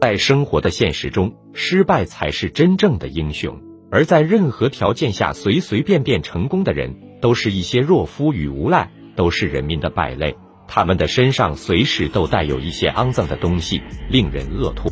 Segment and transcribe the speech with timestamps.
[0.00, 3.60] 在生活的现实中，失败才是真正的英雄。
[3.90, 10.34] 而在任何条件下，随随便便成功的人都是一些懦夫与无赖，都是人民的败类。
[10.66, 14.88] 他们的身上随时都带有一些肮脏的东西，令人恶吐。